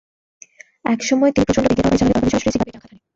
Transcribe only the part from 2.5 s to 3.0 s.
সিবার পেটে আঘাত হানে।